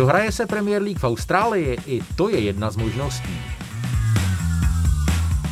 [0.00, 1.78] Dohraje se Premier League v Austrálii?
[1.86, 3.40] I to je jedna z možností.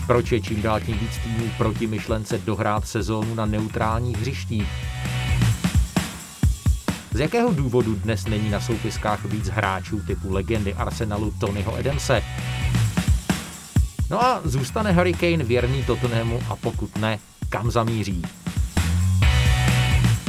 [0.06, 4.68] Proč je čím dál tím víc týmů proti myšlence dohrát sezónu na neutrálních hřištích?
[7.12, 12.22] Z jakého důvodu dnes není na soupiskách víc hráčů typu legendy Arsenalu Tonyho Edemse?
[14.10, 18.22] No a zůstane Harry Kane věrný Tottenhamu a pokud ne, kam zamíří?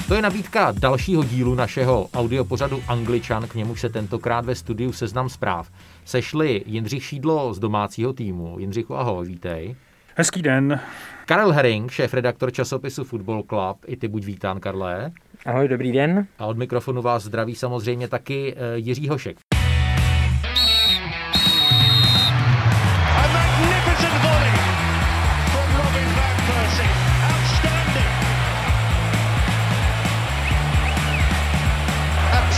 [0.10, 5.30] To je nabídka dalšího dílu našeho audiopořadu Angličan, k němu se tentokrát ve studiu Seznam
[5.30, 5.72] zpráv
[6.05, 8.59] sešli Jindřich Šídlo z domácího týmu.
[8.59, 9.76] Jindřichu, ahoj, vítej.
[10.16, 10.80] Hezký den.
[11.26, 13.77] Karel Herring, šéf-redaktor časopisu Football Club.
[13.88, 15.12] I ty buď vítán, Karle.
[15.45, 16.28] Ahoj, dobrý den.
[16.39, 19.48] A od mikrofonu vás zdraví samozřejmě taky eh, Jiří Hošek.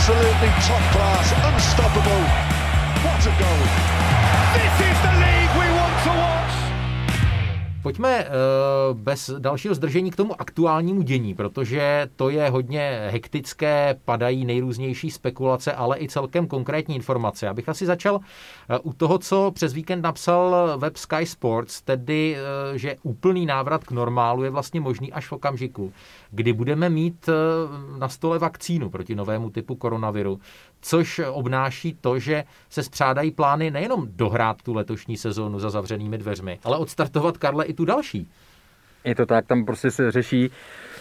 [0.02, 2.22] Absolutely top class, unstoppable.
[3.04, 3.62] What a goal!
[4.54, 6.62] This is the league we want to watch.
[7.82, 14.44] Pojďme uh, bez dalšího zdržení k tomu aktuálnímu dění, protože to je hodně hektické, padají
[14.44, 17.48] nejrůznější spekulace, ale i celkem konkrétní informace.
[17.48, 18.20] Abych asi začal uh,
[18.82, 22.36] u toho, co přes víkend napsal web Sky Sports, tedy,
[22.70, 25.92] uh, že úplný návrat k normálu je vlastně možný až v okamžiku,
[26.32, 27.28] kdy budeme mít
[27.98, 30.40] na stole vakcínu proti novému typu koronaviru,
[30.80, 36.58] což obnáší to, že se spřádají plány nejenom dohrát tu letošní sezónu za zavřenými dveřmi,
[36.64, 38.28] ale odstartovat, Karle, i tu další.
[39.04, 40.50] Je to tak, tam prostě se řeší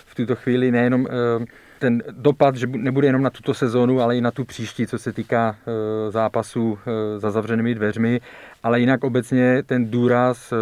[0.06, 1.46] v tuto chvíli nejenom eh,
[1.82, 5.14] ten dopad, že nebude jenom na tuto sezónu, ale i na tu příští, co se
[5.14, 8.22] týká eh, zápasů eh, za zavřenými dveřmi,
[8.64, 10.54] ale jinak obecně ten důraz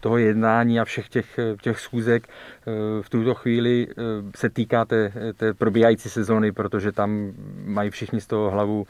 [0.00, 2.28] toho jednání a všech těch, těch schůzek
[3.02, 3.86] v tuto chvíli
[4.36, 7.32] se týká té, té probíhající sezóny, protože tam
[7.64, 8.86] mají všichni z toho hlavu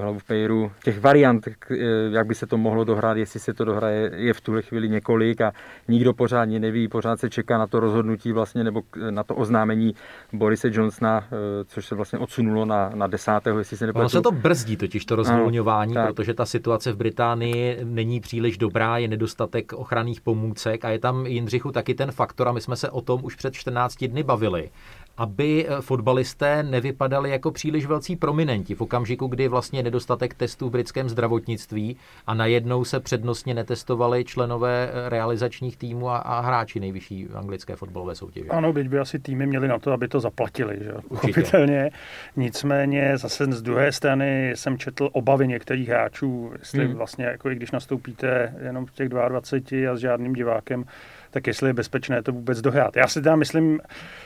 [0.00, 0.72] hlavu v pejru.
[0.84, 1.76] Těch variant, eh,
[2.10, 5.40] jak by se to mohlo dohrát, jestli se to dohraje, je v tuhle chvíli několik
[5.40, 5.52] a
[5.88, 9.94] nikdo pořádně neví, pořád se čeká na to rozhodnutí vlastně, nebo na to oznámení
[10.32, 14.02] Borise Johnsona, eh, což se vlastně odsunulo na, na desátého, jestli se nepletu.
[14.02, 18.58] Ono se to brzdí totiž to rozvolňování, no, protože ta situace v Británii není příliš
[18.58, 22.76] dobrá, je nedostatek ochranných pomůcek a je tam Jindřichu taky ten faktor a my jsme
[22.76, 24.70] se o tom už před 14 dny bavili
[25.16, 30.72] aby eh, fotbalisté nevypadali jako příliš velcí prominenti v okamžiku, kdy vlastně nedostatek testů v
[30.72, 31.96] britském zdravotnictví
[32.26, 38.14] a najednou se přednostně netestovali členové eh, realizačních týmů a, a hráči nejvyšší anglické fotbalové
[38.14, 38.48] soutěže.
[38.48, 40.92] Ano, byť by asi týmy měli na to, aby to zaplatili, že?
[41.08, 41.90] Pochopitelně.
[42.36, 46.94] Nicméně zase z druhé strany jsem četl obavy některých hráčů, jestli hmm.
[46.94, 50.84] vlastně, jako i když nastoupíte jenom v těch 22 a s žádným divákem,
[51.32, 52.96] tak jestli je bezpečné to vůbec dohrát.
[52.96, 53.80] Já si teda myslím,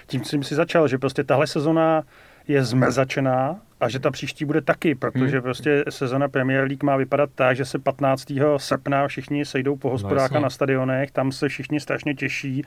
[0.06, 2.02] tím jsem si začal, že prostě tahle sezona
[2.48, 5.42] je zmrzačená a že ta příští bude taky, protože hmm.
[5.42, 8.32] prostě sezona Premier League má vypadat tak, že se 15.
[8.56, 12.64] srpna všichni sejdou po hospodách no, na stadionech, tam se všichni strašně těší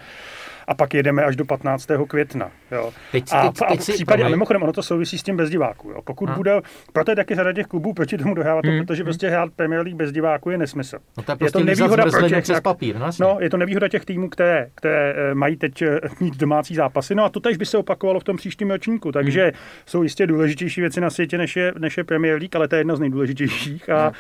[0.70, 1.88] a pak jedeme až do 15.
[2.08, 2.52] května.
[2.72, 2.92] Jo.
[3.12, 5.90] Teď, a, teď, a, teď případě, a mimochodem, ono to souvisí s tím bez diváků.
[5.90, 6.02] Jo.
[6.02, 6.34] Pokud a.
[6.36, 6.62] bude,
[6.94, 8.86] proto je taky řada těch klubů proti tomu dohávat, hmm.
[8.86, 10.98] protože prostě hrát Premier League bez diváků je nesmysl.
[11.18, 13.58] No to je, prostě je to nevýhoda pro těch, přes papír, no, no, je to
[13.58, 17.16] nevýhoda těch týmů, které, které eh, mají teď eh, mít domácí zápasy.
[17.16, 19.12] No a to tež by se opakovalo v tom příštím ročníku.
[19.12, 19.52] Takže hmm.
[19.86, 22.80] jsou jistě důležitější věci na světě, než je, než je Premier League, ale to je
[22.80, 23.90] jedna z nejdůležitějších.
[23.90, 24.14] A, hmm.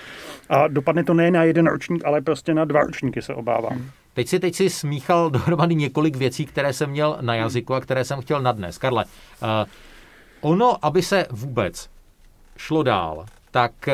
[0.49, 3.73] a dopadne to ne na jeden ročník, ale prostě na dva ročníky se obávám.
[3.73, 3.89] Hmm.
[4.13, 8.03] Teď si, teď si smíchal dohromady několik věcí, které jsem měl na jazyku a které
[8.03, 8.77] jsem chtěl nadnes.
[8.77, 9.49] Karle, uh,
[10.41, 11.89] ono, aby se vůbec
[12.57, 13.93] šlo dál, tak uh,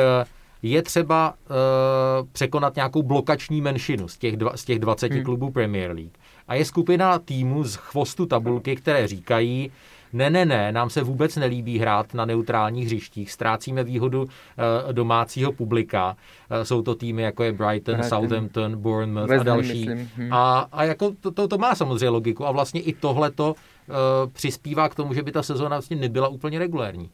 [0.62, 5.24] je třeba uh, překonat nějakou blokační menšinu z těch, dva, z těch 20 hmm.
[5.24, 6.12] klubů Premier League.
[6.48, 9.72] A je skupina týmů z chvostu tabulky, které říkají,
[10.12, 15.52] ne, ne, ne, nám se vůbec nelíbí hrát na neutrálních hřištích, ztrácíme výhodu eh, domácího
[15.52, 16.16] publika.
[16.50, 18.18] Eh, jsou to týmy jako je Brighton, Brighton.
[18.18, 19.88] Southampton, Bournemouth West a další.
[20.16, 20.32] Hmm.
[20.32, 23.94] A, a jako to, to, to má samozřejmě logiku a vlastně i tohle to uh,
[24.32, 27.10] přispívá k tomu, že by ta sezóna vlastně nebyla úplně regulérní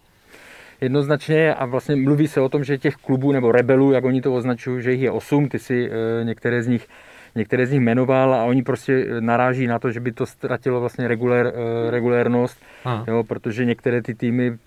[0.83, 4.35] jednoznačně a vlastně mluví se o tom, že těch klubů nebo rebelů, jak oni to
[4.35, 6.89] označují, že jich je osm, ty si e, některé z nich
[7.35, 11.09] některé z nich jmenoval a oni prostě naráží na to, že by to ztratilo vlastně
[11.09, 12.59] regulér, eh, regulérnost,
[13.07, 14.59] jo, protože některé ty týmy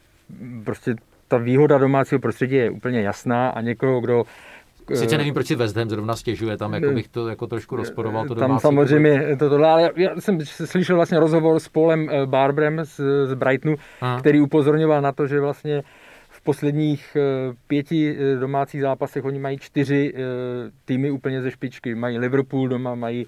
[0.64, 0.96] prostě
[1.28, 4.24] ta výhoda domácího prostředí je úplně jasná a někoho, kdo
[4.92, 7.76] eh, Sice nevím, proč si West Ham zrovna stěžuje, tam jako bych to jako trošku
[7.76, 8.28] rozporoval.
[8.28, 12.80] To tam samozřejmě to tohle, ale já jsem slyšel vlastně rozhovor s Paulem eh, Barbrem
[12.84, 14.20] z, z Brightonu, Aha.
[14.20, 15.84] který upozorňoval na to, že vlastně
[16.46, 20.20] posledních eh, pěti eh, domácích zápasech oni mají čtyři eh,
[20.86, 21.96] týmy úplně ze špičky.
[21.96, 23.28] Mají Liverpool doma, mají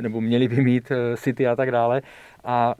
[0.00, 2.02] nebo měli by mít City a tak dále.
[2.44, 2.74] A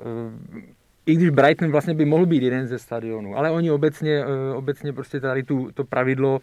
[1.07, 4.25] i když Brighton vlastně by mohl být jeden ze stadionů, ale oni obecně,
[4.55, 6.41] obecně prostě tady tu, to pravidlo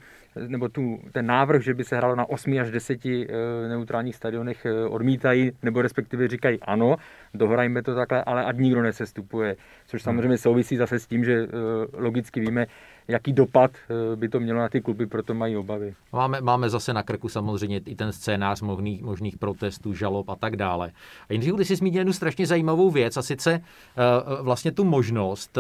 [0.48, 3.27] nebo tu, ten návrh, že by se hralo na 8 až 10 eh,
[3.69, 6.95] neutrálních stadionech odmítají, nebo respektive říkají ano,
[7.33, 9.56] dohrajme to takhle, ale ať nikdo nesestupuje.
[9.88, 11.48] Což samozřejmě souvisí zase s tím, že
[11.94, 12.65] logicky víme,
[13.07, 13.72] jaký dopad
[14.16, 15.96] by to mělo na ty kluby, proto mají obavy.
[16.13, 20.56] Máme, máme zase na krku samozřejmě i ten scénář možných, možných protestů, žalob a tak
[20.56, 20.92] dále.
[21.30, 23.62] A Jindřichu, ty jsi zmínil jednu strašně zajímavou věc a sice
[24.42, 25.57] vlastně tu možnost,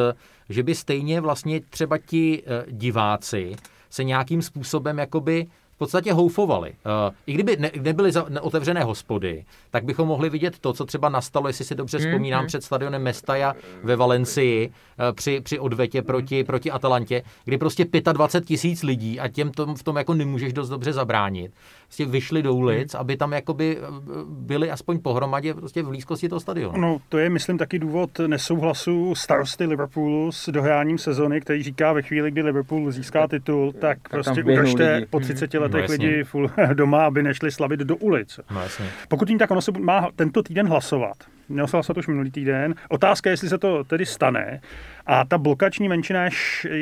[0.49, 3.55] že by stejně vlastně třeba ti diváci
[3.89, 6.69] se nějakým způsobem jakoby v podstatě houfovali.
[6.69, 11.09] Uh, I kdyby ne, nebyly za, otevřené hospody, tak bychom mohli vidět to, co třeba
[11.09, 12.47] nastalo, jestli si dobře vzpomínám, mm-hmm.
[12.47, 18.47] před stadionem Mestaja ve Valencii uh, při, při odvetě proti, proti Atalantě, kdy prostě 25
[18.47, 21.51] tisíc lidí a těm tom, v tom jako nemůžeš dost dobře zabránit
[21.85, 23.01] prostě vyšli do ulic, hmm.
[23.01, 23.85] aby tam jakoby eh,
[24.27, 26.81] byli aspoň pohromadě prostě v blízkosti toho stadionu.
[26.81, 32.01] No, to je, myslím, taky důvod nesouhlasu starosty Liverpoolu s dohráním sezony, který říká ve
[32.01, 35.63] chvíli, kdy Liverpool získá titul, tak, tak prostě udržte po 30 hmm.
[35.65, 38.39] Letech no, lidi full doma, aby nešli slavit do ulic.
[38.51, 38.85] No, jasně.
[39.07, 41.17] Pokud jim tak ono se má tento týden hlasovat.
[41.49, 42.75] Měl se hlasovat už minulý týden.
[42.89, 44.61] Otázka je, jestli se to tedy stane.
[45.05, 46.29] A ta blokační menšina je,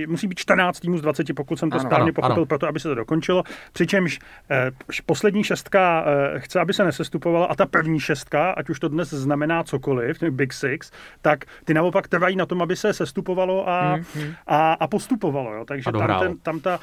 [0.08, 2.46] musí být 14 týmů z 20, pokud jsem to ano, správně ano, pochopil, ano.
[2.46, 3.44] proto aby se to dokončilo.
[3.74, 4.20] Přičemž
[4.52, 4.72] eh,
[5.06, 9.10] poslední šestka eh, chce, aby se nesestupovala a ta první šestka, ať už to dnes
[9.10, 10.92] znamená cokoliv, Big Six,
[11.22, 14.34] tak ty naopak trvají na tom, aby se sestupovalo a, hmm, hmm.
[14.48, 15.54] a, a postupovalo.
[15.54, 15.66] Jo.
[15.66, 16.80] Takže tam, ten, tam ta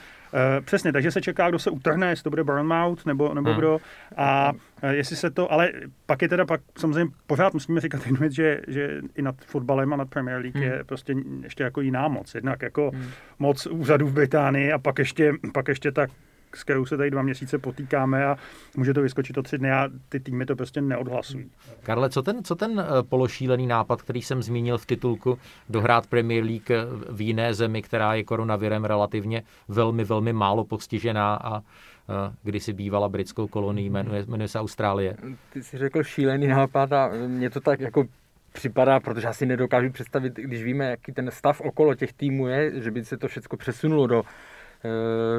[0.64, 3.58] přesně, takže se čeká, kdo se utrhne, jestli to bude Burnmouth nebo, nebo hmm.
[3.58, 3.78] kdo.
[4.16, 5.72] A uh, jestli se to, ale
[6.06, 9.92] pak je teda pak samozřejmě pořád musíme říkat jednu věc, že, že i nad fotbalem
[9.92, 10.64] a nad Premier League hmm.
[10.64, 12.34] je prostě ještě jako jiná moc.
[12.34, 13.10] Jednak jako hmm.
[13.38, 16.10] moc úřadů v Británii a pak ještě, pak ještě tak
[16.54, 18.36] s kterou se tady dva měsíce potýkáme a
[18.76, 21.50] může to vyskočit o tři dny a ty týmy to prostě neodhlasují.
[21.82, 25.38] Karle, co ten, co ten eh, pološílený nápad, který jsem zmínil v titulku,
[25.68, 31.34] dohrát Premier League eh, v jiné zemi, která je koronavirem relativně velmi, velmi málo postižená
[31.34, 35.16] a eh, kdysi bývala britskou kolonii, jmenuje, jmenuje se Austrálie.
[35.52, 38.04] Ty jsi řekl šílený nápad a mě to tak jako
[38.52, 42.90] připadá, protože asi nedokážu představit, když víme, jaký ten stav okolo těch týmů je, že
[42.90, 44.22] by se to všechno přesunulo do,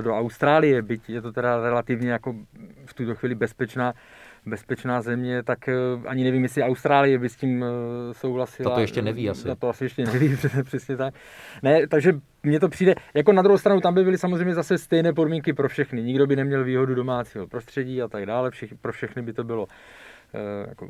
[0.01, 2.35] do Austrálie, byť je to teda relativně jako
[2.85, 3.93] v tuto chvíli bezpečná,
[4.45, 5.73] bezpečná země, tak eh,
[6.05, 8.69] ani nevím, jestli Austrálie by s tím eh, souhlasila.
[8.69, 9.47] To, to ještě neví asi.
[9.59, 11.13] To asi ještě neví, přesně tak.
[11.63, 15.13] Ne, takže mně to přijde, jako na druhou stranu tam by byly samozřejmě zase stejné
[15.13, 16.03] podmínky pro všechny.
[16.03, 19.67] Nikdo by neměl výhodu domácího prostředí a tak dále, Všech, pro všechny by to bylo
[19.67, 20.10] Eh,
[20.67, 20.89] jako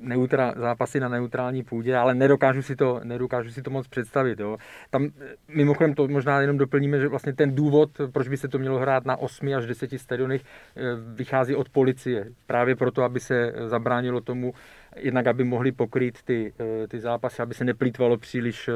[0.00, 4.40] neutra, zápasy na neutrální půdě, ale nedokážu si to, nedokážu si to moc představit.
[4.40, 4.56] Jo.
[4.90, 8.58] Tam eh, mimochodem to možná jenom doplníme, že vlastně ten důvod, proč by se to
[8.58, 10.42] mělo hrát na 8 až 10 stadionech,
[10.76, 10.80] eh,
[11.14, 12.26] vychází od policie.
[12.46, 14.54] Právě proto, aby se zabránilo tomu,
[14.96, 16.52] jednak aby mohli pokrýt ty,
[16.88, 18.70] ty zápasy, aby se neplýtvalo příliš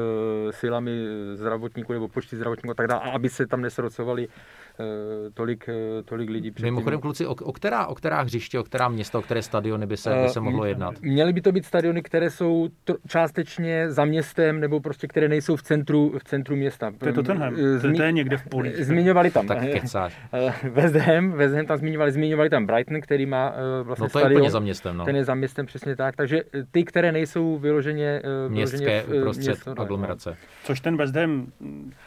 [0.51, 0.91] silami
[1.33, 4.66] zdravotníků nebo počty zdravotníků a tak dále, a aby se tam nesrocovali Eh,
[5.33, 6.51] tolik, eh, tolik lidí.
[6.51, 6.73] Předtím.
[6.73, 9.97] Mimochodem, kluci, o, o, která, o která hřiště, o která města, o které stadiony by
[9.97, 11.01] se, by se mohlo eh, jednat?
[11.01, 15.55] Měly by to být stadiony, které jsou to, částečně za městem, nebo prostě které nejsou
[15.55, 16.91] v centru, v centru města.
[16.97, 18.85] To je Tottenham, Zmi- to je někde v polích.
[18.85, 19.47] Zmiňovali tam.
[19.47, 20.21] Tak kecáš.
[20.63, 23.53] West Ham, West Ham tam zmiňovali, zmiňovali tam Brighton, který má
[23.83, 24.31] vlastně no to stadion.
[24.31, 25.05] je úplně za městem, no.
[25.05, 26.15] Ten je za městem, přesně tak.
[26.15, 26.41] Takže
[26.71, 28.21] ty, které nejsou vyloženě...
[28.47, 30.29] Městské vyloženě v, město, no, aglomerace.
[30.29, 30.35] No.
[30.63, 31.47] Což ten West Ham...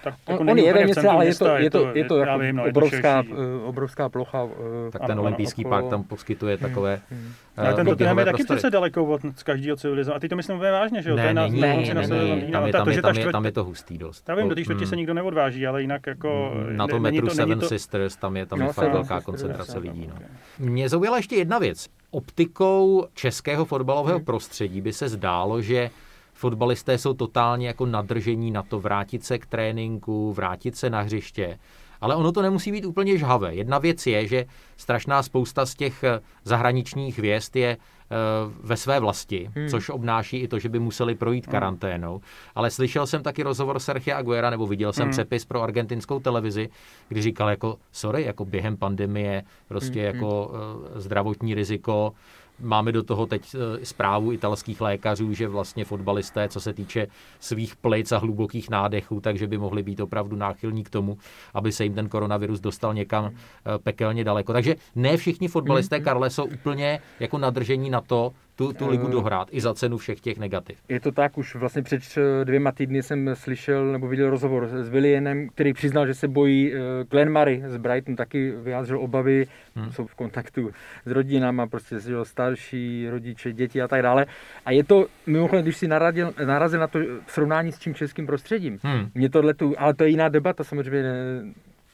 [0.04, 2.38] Tak, jako on, on je ve městě, ale je to, je to, je to, jako
[2.62, 4.48] no, obrovská, Eh, obrovská plocha.
[4.86, 7.20] Eh, tak ten ano, olympijský ano, park tam poskytuje hmm, takové hmm.
[7.20, 7.32] hmm.
[7.56, 10.16] Ale ten Tottenham je taky přece daleko od každého civilizace.
[10.16, 11.16] A ty to myslím úplně vážně, že jo?
[11.16, 13.44] Ne, to je na, ne, ne, ne, ne, tam, je, tam, je, tam, je, tam
[13.44, 14.28] je to hustý dost.
[14.28, 16.54] Já vím, do té čtvrtě se nikdo neodváží, ale jinak jako...
[16.68, 20.06] Na tom metru Seven Sisters, tam je, tam je fakt velká koncentrace lidí.
[20.06, 20.14] No.
[20.58, 21.86] Mě zaujala ještě jedna věc.
[22.10, 24.24] Optikou českého fotbalového hmm.
[24.24, 25.90] prostředí by se zdálo, že
[26.34, 31.58] fotbalisté jsou totálně jako nadržení na to vrátit se k tréninku, vrátit se na hřiště.
[32.00, 33.54] Ale ono to nemusí být úplně žhavé.
[33.54, 38.16] Jedna věc je, že strašná spousta z těch eh, zahraničních hvězd je eh,
[38.62, 39.68] ve své vlasti, hmm.
[39.68, 41.52] což obnáší i to, že by museli projít hmm.
[41.52, 42.20] karanténou.
[42.54, 45.12] Ale slyšel jsem taky rozhovor Sergio Aguera, nebo viděl jsem hmm.
[45.12, 46.68] přepis pro argentinskou televizi,
[47.08, 50.06] kdy říkal jako, sorry, jako během pandemie, prostě hmm.
[50.06, 51.00] jako hmm.
[51.00, 52.12] zdravotní riziko,
[52.60, 57.06] Máme do toho teď eh, zprávu italských lékařů, že vlastně fotbalisté, co se týče
[57.40, 61.18] svých plic a hlubokých nádechů, takže by mohli být opravdu náchylní k tomu,
[61.54, 64.52] aby se jim ten koronavirus dostal někam eh, pekelně daleko.
[64.52, 66.04] Takže ne všichni fotbalisté, mm-hmm.
[66.04, 70.20] Karle, jsou úplně jako nadržení na to, tu, tu ligu dohrát i za cenu všech
[70.20, 70.78] těch negativ.
[70.88, 72.02] Je to tak, už vlastně před
[72.44, 76.72] dvěma týdny jsem slyšel nebo viděl rozhovor s Willienem, který přiznal, že se bojí
[77.10, 79.92] Glenn Murray z Brighton, taky vyjádřil obavy, hmm.
[79.92, 80.70] jsou v kontaktu
[81.06, 84.26] s rodinama, prostě že starší rodiče, děti a tak dále.
[84.66, 88.78] A je to, mimochodem, když si narazil, narazil na to srovnání s tím českým prostředím,
[88.82, 89.10] hmm.
[89.14, 91.04] mě tohle tu, ale to je jiná debata, samozřejmě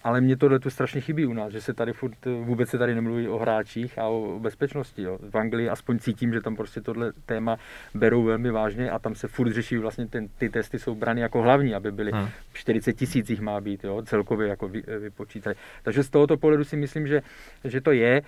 [0.06, 2.94] ale mě tohle tu strašně chybí u nás, že se tady furt, vůbec se tady
[2.94, 5.02] nemluví o hráčích a o bezpečnosti.
[5.02, 5.18] Jo.
[5.30, 7.56] V Anglii aspoň cítím, že tam prostě tohle téma
[7.94, 11.42] berou velmi vážně a tam se furt řeší vlastně ten, ty testy jsou brany jako
[11.42, 12.28] hlavní, aby byly hmm.
[12.52, 15.56] 40 tisíc jich má být jo, celkově jako vy, vypočítali.
[15.82, 17.22] Takže z tohoto pohledu si myslím, že,
[17.64, 18.22] že to je e,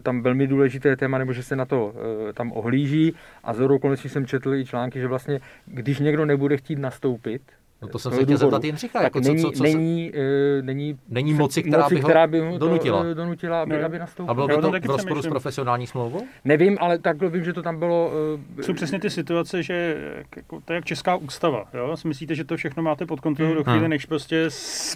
[0.00, 1.94] tam velmi důležité téma, nebo že se na to
[2.30, 3.14] e, tam ohlíží
[3.44, 7.42] a z okolností jsem četl i články, že vlastně když někdo nebude chtít nastoupit,
[7.82, 9.02] No to jsem se chtěl zeptat Jindřicha.
[9.02, 12.26] Jako není, co, co, co není, uh, není, není moci, která, moci, by, ho která
[12.26, 14.30] by ho donutila, to, donutila aby, aby nastoupil.
[14.30, 16.26] A bylo by to v rozporu s profesionální smlouvou?
[16.44, 18.12] Nevím, ale tak vím, že to tam bylo...
[18.56, 19.96] Uh, Jsou přesně ty situace, že
[20.36, 21.64] jako, to je jak česká ústava.
[21.74, 21.96] Jo?
[21.96, 23.90] Si myslíte, že to všechno máte pod kontrolou do chvíli, hmm.
[23.90, 24.48] než prostě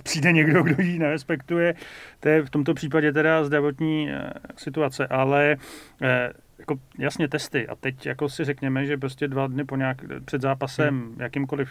[0.02, 1.75] přijde někdo, kdo ji nerespektuje.
[2.21, 4.19] To je v tomto případě teda zdravotní uh,
[4.57, 5.57] situace, ale
[6.02, 6.09] uh,
[6.59, 10.43] jako jasně testy a teď jako si řekněme, že prostě dva dny po nějak, před
[10.43, 11.17] zápasem hmm.
[11.21, 11.69] jakýmkoliv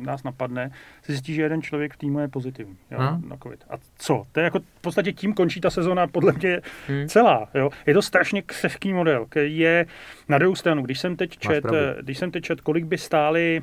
[0.00, 0.70] nás napadne,
[1.02, 3.28] se zjistí, že jeden člověk v týmu je pozitivní jo, hmm.
[3.28, 3.64] na COVID.
[3.70, 4.22] A co?
[4.32, 7.08] To je jako v podstatě tím končí ta sezóna podle mě hmm.
[7.08, 7.48] celá.
[7.54, 7.70] Jo.
[7.86, 9.86] Je to strašně křehký model, který je
[10.28, 11.64] na druhou stranu, když jsem teď čet,
[12.00, 13.62] když jsem teď čet, kolik by stály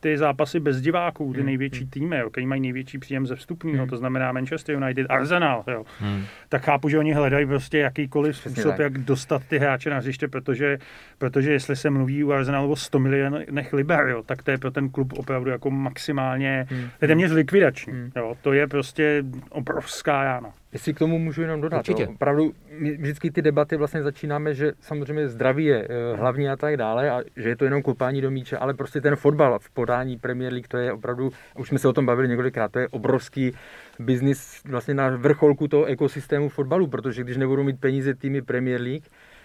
[0.00, 1.46] ty zápasy bez diváků, ty hmm.
[1.46, 1.90] největší hmm.
[1.90, 3.90] týmy, jo, který mají největší příjem ze vstupního, hmm.
[3.90, 6.24] to znamená Manchester United, Arsenal, jo, hmm.
[6.48, 10.78] tak chápu, že oni hledají prostě jakýkoliv způsob, jak dostat ty hráče na hřiště, protože,
[11.18, 14.70] protože jestli se mluví u Arsenalu o 100 milionech liber, jo, tak to je pro
[14.70, 16.82] ten klub opravdu jako maximálně, hmm.
[16.98, 17.92] to je téměř likvidační.
[17.92, 18.10] Hmm.
[18.16, 20.52] Jo, to je prostě obrovská jána.
[20.72, 21.88] Jestli k tomu můžu jenom dodat.
[21.88, 21.96] Jo.
[22.08, 26.76] Opravdu my vždycky ty debaty vlastně začínáme, že samozřejmě zdraví je eh, hlavní a tak
[26.76, 30.16] dále a že je to jenom kopání do míče, ale prostě ten fotbal v podání
[30.16, 33.52] Premier League, to je opravdu, už jsme se o tom bavili několikrát, to je obrovský
[33.98, 39.04] biznis vlastně na vrcholku toho ekosystému fotbalu, protože když nebudou mít peníze týmy Premier League,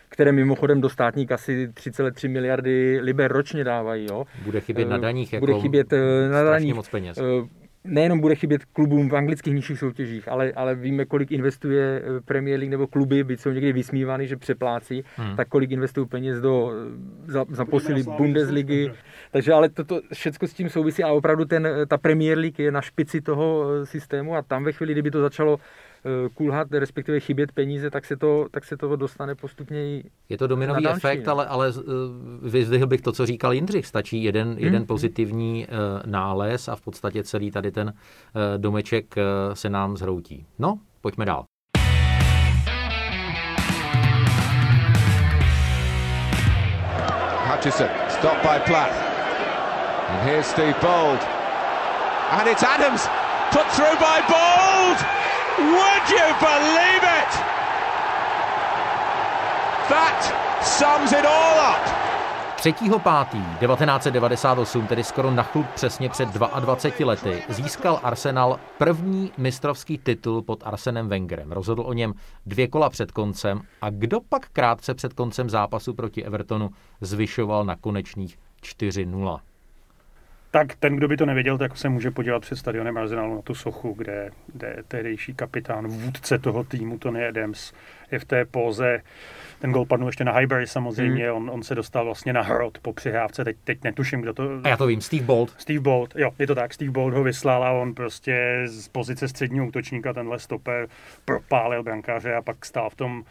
[0.10, 4.08] které mimochodem do státní kasy 3,3 miliardy liber ročně dávají.
[4.10, 4.26] Jo.
[4.46, 5.40] Bude chybět na daních.
[5.40, 6.74] Bude jako chybět eh, na daních.
[6.74, 7.20] moc peněz
[7.86, 12.60] nejenom bude chybět klubům v anglických nižších soutěžích, ale, ale víme, kolik investuje eh, Premier
[12.60, 15.36] League nebo kluby, byť jsou někdy vysmívány, že přeplácí, hmm.
[15.36, 18.92] tak kolik investují peněz do, eh, za, za posily Bundesligy.
[19.32, 22.72] Takže ale toto všechno s tím souvisí a opravdu ten, eh, ta Premier League je
[22.72, 25.60] na špici toho systému a tam ve chvíli, kdyby to začalo
[26.34, 30.48] kulhat, respektive chybět peníze, tak se to, tak se to dostane postupně i Je to
[30.48, 31.82] dominový další, efekt, ale, ale eh,
[32.50, 33.86] vyzdvihl bych to, co říkal Jindřich.
[33.86, 34.58] Stačí jeden, hmm.
[34.58, 37.94] jeden pozitivní uh, nález a v podstatě celý tady ten
[38.58, 39.16] domeček
[39.54, 40.46] se nám zhroutí.
[40.60, 41.44] No, pojďme dál.
[47.48, 48.96] Hutchison, stop by Plath.
[50.10, 51.22] And here's Steve Bold.
[52.32, 53.08] And it's Adams,
[53.52, 55.23] put through by Bold!
[55.58, 57.32] Would you believe it?
[59.90, 62.04] That sums it all up.
[62.64, 62.74] 3.
[62.74, 63.28] 5.
[63.60, 70.64] 1998, tedy skoro na chlup přesně před 22 lety, získal Arsenal první mistrovský titul pod
[70.66, 71.52] Arsenem Wengerem.
[71.52, 72.14] Rozhodl o něm
[72.46, 76.70] dvě kola před koncem a kdo pak krátce před koncem zápasu proti Evertonu
[77.02, 79.40] zvyšoval na konečných 4-0
[80.54, 83.56] tak ten, kdo by to nevěděl, tak se může podívat před stadionem Arsenalu na tu
[83.56, 87.74] sochu, kde, kde tehdejší kapitán, vůdce toho týmu, Tony Adams,
[88.12, 89.02] je v té póze.
[89.60, 91.38] Ten gol padnul ještě na Highbury samozřejmě, hmm.
[91.38, 94.50] on, on se dostal vlastně na hrot po přihrávce, teď, teď netuším, kdo to...
[94.64, 95.54] A já to vím, Steve Bolt.
[95.58, 99.28] Steve Bolt, jo, je to tak, Steve Bolt ho vyslal a on prostě z pozice
[99.28, 100.88] středního útočníka tenhle stoper
[101.26, 103.24] propálil brankáře a pak stál v tom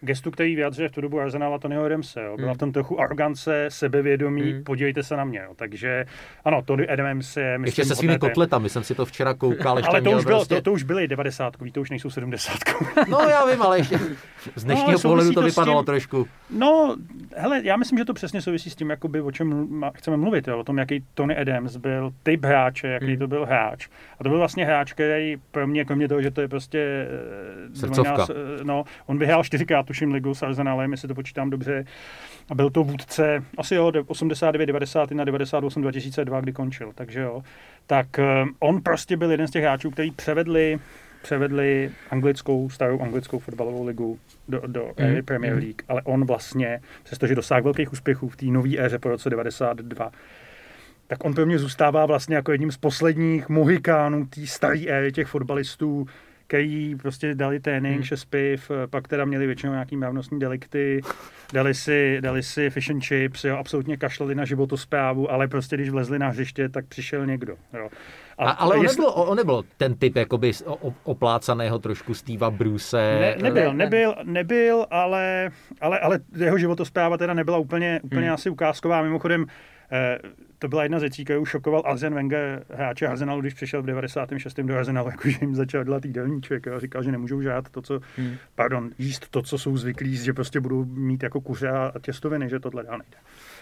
[0.00, 2.22] gestu, který vyjadřuje v tu dobu Arsenal a Tonyho Adamse.
[2.22, 2.36] Jo.
[2.36, 4.64] Byla v tom trochu arogance, sebevědomí, mm.
[4.64, 5.38] podívejte se na mě.
[5.38, 5.52] Jo.
[5.56, 6.04] Takže
[6.44, 7.58] ano, Tony Adams je...
[7.58, 9.78] Myslím, ještě se svými kotletami, jsem si to včera koukal.
[9.78, 10.54] Ještě ale to už, bylo, prostě...
[10.54, 12.52] to, to, už byly 90 to už nejsou 70
[13.08, 13.98] No já vím, ale ještě
[14.54, 16.28] z dnešního no, pohledu to vypadalo tím, trošku.
[16.50, 16.96] No,
[17.36, 20.58] hele, já myslím, že to přesně souvisí s tím, jakoby, o čem chceme mluvit, jo,
[20.58, 23.18] o tom, jaký Tony Adams byl typ hráče, jaký mm.
[23.18, 23.88] to byl hráč.
[24.20, 27.06] A to byl vlastně hráč, který pro mě, kromě toho, že to je prostě...
[27.72, 28.26] Eh, Srdcovka.
[28.62, 31.84] No, on vyhrál čtyřikrát tuším ligu s Arsenalem, jestli to počítám dobře.
[32.50, 36.92] A byl to vůdce asi jo, 89, 90 na 98, 2002, kdy končil.
[36.94, 37.42] Takže jo.
[37.86, 40.78] Tak eh, on prostě byl jeden z těch hráčů, který převedli
[41.22, 44.18] převedli anglickou, starou anglickou fotbalovou ligu
[44.48, 45.24] do, do mm.
[45.24, 45.62] Premier mhm.
[45.62, 50.10] League, ale on vlastně, přestože dosáhl velkých úspěchů v té nové éře po roce 92,
[51.06, 55.26] tak on pro mě zůstává vlastně jako jedním z posledních mohikánů té staré éry těch
[55.26, 56.06] fotbalistů,
[56.48, 58.02] který prostě dali trénink, hmm.
[58.02, 61.00] šest piv, pak teda měli většinou nějaký mravnostní delikty,
[61.52, 65.90] dali si, dali si fish and chips, jo, absolutně kašlali na životosprávu, ale prostě když
[65.90, 67.56] vlezli na hřiště, tak přišel někdo.
[67.72, 67.88] Jo.
[68.38, 69.00] A, ale on, jestli...
[69.00, 70.52] nebyl, on nebyl ten typ jakoby
[71.04, 72.96] oplácaného trošku Steva Bruce.
[72.96, 75.50] Ne, nebyl, nebyl, nebyl, ale,
[75.80, 78.34] ale, ale jeho životospráva teda nebyla úplně, úplně hmm.
[78.34, 79.02] asi ukázková.
[79.02, 79.52] Mimochodem, eh,
[80.58, 84.60] to byla jedna z věcí, kterou šokoval Arsene Wenger, hráče Arsenalu, když přišel v 96.
[84.60, 88.36] do Arsenalu, jakože jim začal dělat jídelníček a říkal, že nemůžou žát to, co, hmm.
[88.54, 92.60] pardon, jíst to, co jsou zvyklí, že prostě budou mít jako kuře a těstoviny, že
[92.60, 93.16] tohle dál nejde.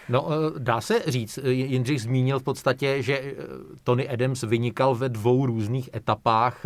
[0.09, 3.33] No, eh, dá se říct, eh, Jindřich zmínil v podstatě, že eh,
[3.83, 6.63] Tony Adams vynikal ve dvou různých etapách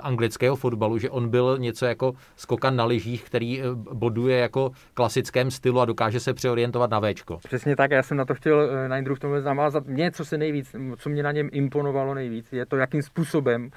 [0.00, 5.80] anglického fotbalu, že on byl něco jako skokan na lyžích, který boduje jako klasickém stylu
[5.80, 7.38] a dokáže se přeorientovat na Včko.
[7.38, 9.86] Přesně tak, já jsem na to chtěl na Jindru v tomhle zamázat.
[9.86, 13.70] Mě, co se nejvíc, co mě na něm imponovalo nejvíc, je to, jakým způsobem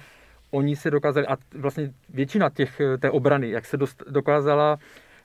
[0.52, 4.78] oni se dokázali, a vlastně většina těch, té obrany, jak se dost, dokázala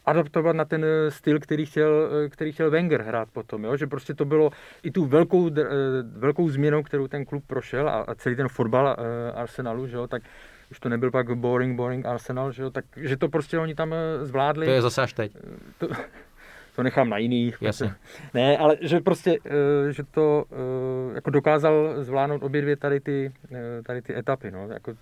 [0.06, 3.76] adaptovat na ten eh, styl, který chtěl, eh, který chtěl Wenger hrát potom, jo?
[3.76, 4.50] že prostě to bylo
[4.82, 5.62] i tu velkou, eh,
[6.02, 8.96] velkou změnou, kterou ten klub prošel a, a celý ten fotbal
[9.34, 10.06] Arsenalu, že jo?
[10.06, 10.22] tak
[10.70, 12.70] už to nebyl pak boring, boring Arsenal, že jo?
[12.70, 14.66] tak že to prostě oni tam zvládli.
[14.66, 15.32] To je zase až teď.
[15.78, 15.88] To,
[16.76, 17.56] to nechám na jiných.
[17.60, 17.94] Jasně.
[18.34, 19.38] Ne, ale že prostě,
[19.90, 20.44] že to
[21.14, 23.32] jako dokázal zvládnout obě dvě tady ty,
[23.86, 24.50] tady ty etapy.
[24.50, 24.68] No.
[24.68, 24.92] Jako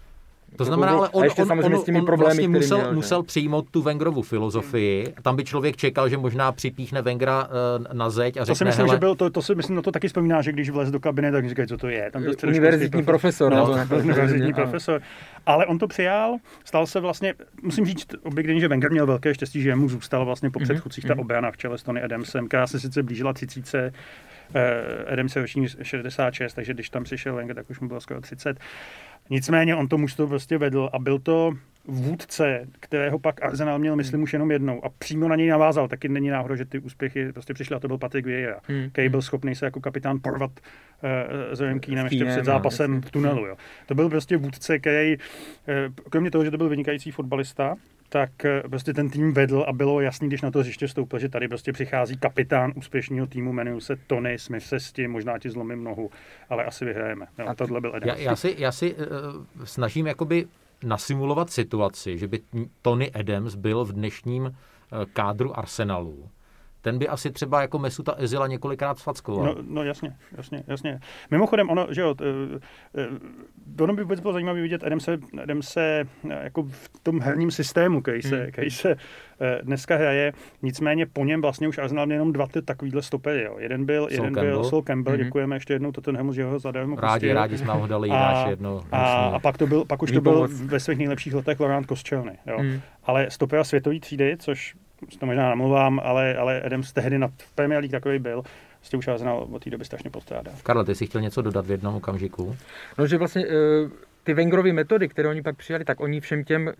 [0.57, 3.67] to znamená, ale on, on, on, s těmi on problémy, vlastně musel, měl, musel přijmout
[3.71, 5.15] tu Wengerovu filozofii.
[5.23, 8.65] Tam by člověk čekal, že možná připíchne Wengera uh, na zeď a řekne, to si
[8.65, 8.97] myslím, hele...
[8.97, 11.33] že byl, to, to si myslím, no to taky vzpomíná, že když vlez do kabiny,
[11.33, 12.11] tak říkají, co to je.
[12.11, 13.55] Tam byl univerzitní profesor.
[13.55, 15.01] No, nebo univerzitní profesor.
[15.47, 19.63] Ale on to přijal, stal se vlastně, musím říct objektivně, že Wenger měl velké štěstí,
[19.63, 21.21] že mu zůstal vlastně po mhm, předchůdcích ta mhm.
[21.21, 23.93] obrana v čele s Tony Adamsem, která se sice blížila třicíce,
[25.13, 28.61] Adam se roční 66, takže když tam přišel Wenger, tak už mu bylo skoro 30.
[29.31, 31.52] Nicméně on to mužstvo prostě vedl a byl to
[31.88, 35.88] vůdce, kterého pak Arsenal měl, myslím, už jenom jednou a přímo na něj navázal.
[35.88, 38.91] Taky není náhoda, že ty úspěchy prostě přišly a to byl Patrick Vieira, hmm.
[38.91, 41.09] který byl schopný se jako kapitán porvat uh,
[41.53, 43.47] s Rojem Keenem ještě před zápasem v tunelu.
[43.47, 43.57] Jo.
[43.87, 47.76] To byl prostě vůdce, který, uh, kromě toho, že to byl vynikající fotbalista,
[48.14, 51.29] tak eh, prostě ten tým vedl a bylo jasný, když na to hřiště vstoupil, že
[51.29, 55.50] tady prostě přichází kapitán úspěšného týmu, jmenuje se Tony Smith se s tím, možná ti
[55.50, 56.11] zlomím nohu,
[56.49, 57.26] ale asi vyhrajeme.
[57.38, 59.03] No, a tohle byl Já, já si, já si uh,
[59.64, 60.47] snažím jakoby
[60.85, 62.40] nasimulovat situaci, že by
[62.83, 64.53] Tony Adams byl v dnešním uh,
[65.12, 66.29] kádru Arsenalu
[66.85, 69.47] ten by asi třeba jako Mesuta Ezila několikrát sfackoval.
[69.47, 71.01] No, no jasně, jasně, jasně.
[71.31, 72.14] Mimochodem, ono, že jo,
[73.81, 76.05] ono by vůbec bylo zajímavé vidět Adamse, Adamse
[76.42, 78.51] jako v tom herním systému, který se, hmm.
[78.51, 78.97] který se
[79.62, 80.33] dneska hraje.
[80.62, 83.42] Nicméně po něm vlastně už Arsenal měl jenom dva ty takovýhle stopery.
[83.42, 83.57] Jo.
[83.59, 84.61] Jeden byl, Sol jeden Campbell.
[84.61, 85.25] byl Sol Campbell, hmm.
[85.25, 87.35] děkujeme ještě jednou Tottenhamu, že ho zadarmo Rádi, pustil.
[87.35, 88.83] rádi jsme ho dali a, jednou.
[88.92, 90.51] A, a, pak, to byl, pak už Výpomoc.
[90.51, 92.38] to byl ve svých nejlepších letech Laurent Koscielny.
[92.47, 92.59] Jo.
[92.59, 92.81] Hmm.
[93.05, 94.75] Ale stopera světové třídy, což
[95.18, 98.42] to možná namluvám, ale, ale Adams tehdy na Premier League takový byl,
[98.78, 100.52] prostě už Arsenal od té doby strašně postrádá.
[100.62, 102.57] Karla, ty jsi chtěl něco dodat v jednom okamžiku?
[102.98, 103.52] No, že vlastně uh,
[104.24, 106.72] ty Wengerovy metody, které oni pak přijali, tak oni všem těm uh,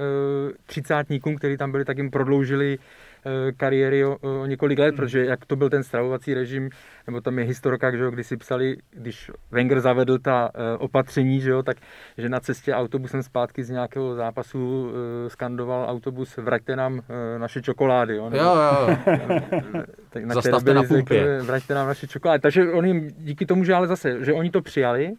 [0.67, 3.14] třicátníkům, kteří tam byli, tak jim prodloužili Eh,
[3.57, 4.97] kariéry o, o několik let, hmm.
[4.97, 6.71] protože jak to byl ten stravovací režim,
[7.07, 11.41] nebo tam je historka, že jo, kdy si psali, když Wenger zavedl ta uh, opatření,
[11.41, 11.77] že jo, tak
[12.19, 14.93] že na cestě autobusem zpátky z nějakého zápasu uh,
[15.29, 17.01] skandoval autobus, vraťte nám
[17.39, 18.17] naše čokolády.
[18.17, 18.97] Jo, nebo, jo, jo.
[20.11, 21.43] tak na Zastavte na pumpě.
[21.43, 22.41] Vraťte nám naše čokolády.
[22.41, 25.13] Takže oni díky tomu, že ale zase, že oni to přijali,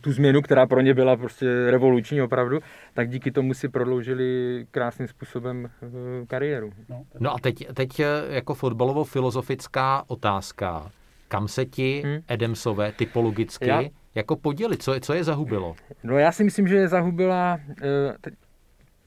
[0.00, 2.58] tu změnu, která pro ně byla prostě revoluční opravdu,
[2.94, 6.72] tak díky tomu si prodloužili krásným způsobem eh, kariéru.
[6.88, 10.90] No, no a teď, teď eh, jako fotbalovo-filozofická otázka.
[11.28, 12.18] Kam se ti hmm.
[12.28, 13.82] Edemsové typologicky já,
[14.14, 14.82] jako podělit?
[14.82, 15.74] Co, co je zahubilo?
[16.02, 18.30] No já si myslím, že je zahubila, eh,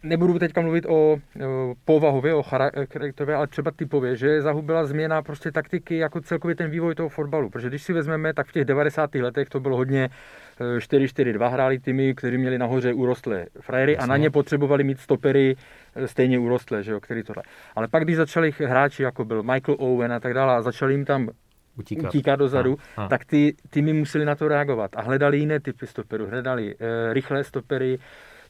[0.04, 1.18] nebudu teďka mluvit o,
[1.86, 6.96] povahově, o charakterově, ale třeba typově, že zahubila změna prostě taktiky jako celkově ten vývoj
[6.96, 7.50] toho fotbalu.
[7.50, 9.16] Protože když si vezmeme, tak v těch 90.
[9.16, 10.10] letech to bylo hodně
[10.60, 15.56] 4-4-2 hráli týmy, kteří měli nahoře urostlé frajery a na ně potřebovali mít stopery
[15.96, 17.44] eh, stejně urostlé, že jo, který tohle.
[17.76, 21.06] Ale pak, když začali hráči, jako byl Michael Owen a tak dále, a začali jim
[21.06, 21.30] tam
[21.78, 23.08] utíkat, utíkat dozadu, a, a.
[23.08, 26.28] tak ty týmy museli na to reagovat a hledali jiné typy stoperů.
[26.28, 28.00] Hledali e, rychlé stopery,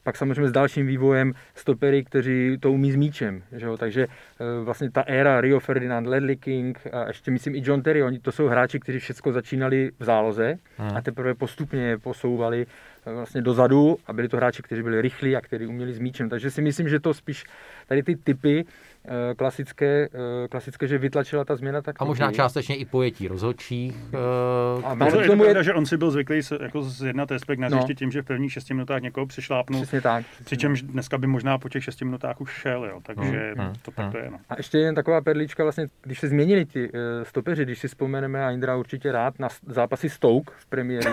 [0.02, 3.42] pak samozřejmě s dalším vývojem stopery, kteří to umí s míčem.
[3.52, 3.76] Že jo?
[3.76, 8.02] Takže e, vlastně ta éra Rio Ferdinand, Ledley King a ještě myslím i John Terry,
[8.02, 10.96] oni to jsou hráči, kteří všechno začínali v záloze hmm.
[10.96, 12.66] a teprve postupně posouvali e,
[13.14, 16.28] vlastně dozadu a byli to hráči, kteří byli rychlí a kteří uměli s míčem.
[16.28, 17.44] Takže si myslím, že to spíš
[17.86, 18.64] tady ty typy
[19.04, 20.08] Eh, klasické,
[20.44, 21.96] eh, klasické, že vytlačila ta změna tak.
[21.98, 23.96] A možná částečně i pojetí rozhodčích.
[24.14, 25.64] Eh, a to je tomu je...
[25.64, 27.86] že on si byl zvyklý jako zjednat respekt na no.
[27.96, 29.80] tím, že v prvních šesti minutách někoho přišlápnul.
[29.80, 30.24] Přesně tak.
[30.24, 33.00] Přesně přičemž dneska by možná po těch šesti minutách už šel, jo.
[33.02, 33.72] takže hmm.
[33.82, 34.12] to tak hmm.
[34.12, 34.30] to je.
[34.30, 34.38] No.
[34.48, 38.44] A ještě jen taková perlička, vlastně, když se změnili ti uh, stopeři, když si vzpomeneme,
[38.44, 41.10] a Indra určitě rád, na zápasy Stoke v premiéru.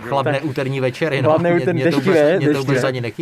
[0.00, 1.22] Chladné úterní večery.
[1.22, 1.30] No.
[1.30, 2.38] Chladné úterní deštivé,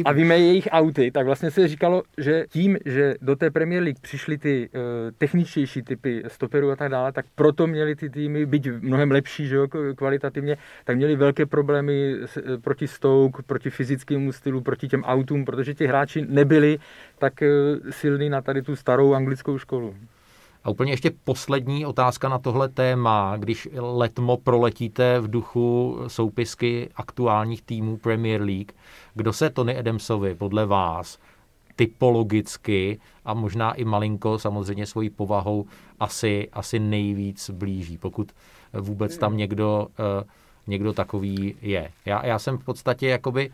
[0.04, 4.00] A víme jejich auty, tak vlastně se říkalo, že tím, že do té Premier League
[4.00, 4.80] přišly ty uh,
[5.18, 9.56] techničtější typy stoperů a tak dále, tak proto měli ty týmy, být mnohem lepší že
[9.56, 9.66] jo,
[9.96, 15.44] kvalitativně, tak měli velké problémy s, uh, proti Stoke, proti fyzickému stylu, proti těm autům,
[15.44, 16.78] protože ti hráči nebyli
[17.18, 19.94] tak uh, silní na tady tu starou anglickou školu.
[20.66, 23.36] A úplně ještě poslední otázka na tohle téma.
[23.36, 28.72] Když letmo proletíte v duchu soupisky aktuálních týmů Premier League,
[29.14, 31.18] kdo se Tony Adamsovi podle vás
[31.76, 35.66] typologicky a možná i malinko samozřejmě svojí povahou
[36.00, 38.32] asi, asi nejvíc blíží, pokud
[38.72, 40.24] vůbec tam někdo, eh,
[40.66, 41.90] někdo takový je.
[42.04, 43.50] Já, já jsem v podstatě jakoby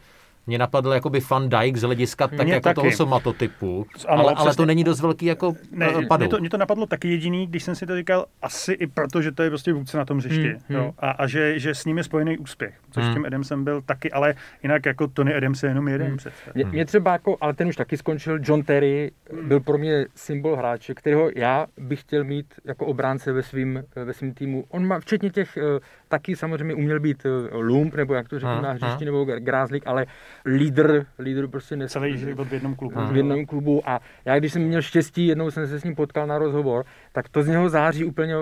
[0.47, 2.75] mě napadl jakoby Van Dijk z hlediska tak mě jako taky.
[2.75, 6.23] toho somatotypu, ano, ale, ale to není dost velký jako ne, padou.
[6.23, 9.23] Mě to, mě to napadlo taky jediný, když jsem si to říkal, asi i proto,
[9.23, 10.79] že to je prostě vůdce na tom hřišti hmm, hmm.
[10.79, 13.13] Jo, a, a že, že s ním je spojený úspěch, což hmm.
[13.13, 16.17] s tím Adamsem byl taky, ale jinak jako Tony Adams je jenom jeden hmm.
[16.17, 16.51] přece.
[16.55, 19.11] Mě, mě třeba jako, ale ten už taky skončil, John Terry
[19.43, 24.13] byl pro mě symbol hráče, kterého já bych chtěl mít jako obránce ve svým, ve
[24.13, 24.65] svým týmu.
[24.69, 28.61] On má včetně těch eh, taky samozřejmě uměl být eh, lump, nebo jak to řeknu
[28.63, 30.07] na hřišti, nebo grázlik, ale
[30.47, 31.93] lídr, lídr prostě nes...
[31.93, 33.01] Celý život v jednom klubu.
[33.13, 36.27] V jednom klubu a já když jsem měl štěstí, jednou jsem se s ním potkal
[36.27, 38.35] na rozhovor, tak to z něho září úplně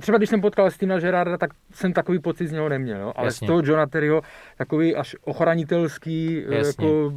[0.00, 3.12] třeba když jsem potkal Stina Gerarda, tak jsem takový pocit z něho neměl, jo?
[3.16, 3.46] ale Jasně.
[3.46, 4.22] z toho Johna Terryho
[4.56, 7.12] takový až ochranitelský eh, jako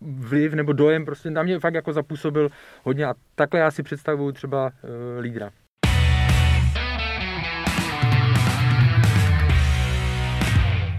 [0.00, 2.48] vliv nebo dojem prostě na mě fakt jako zapůsobil
[2.82, 5.50] hodně a takhle já si představuju třeba uh, lídra.